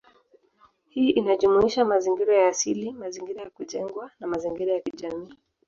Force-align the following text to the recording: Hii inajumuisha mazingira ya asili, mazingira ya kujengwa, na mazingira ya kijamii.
Hii 0.89 1.09
inajumuisha 1.09 1.85
mazingira 1.85 2.37
ya 2.37 2.47
asili, 2.47 2.91
mazingira 2.91 3.41
ya 3.41 3.49
kujengwa, 3.49 4.11
na 4.19 4.27
mazingira 4.27 4.73
ya 4.73 4.79
kijamii. 4.81 5.33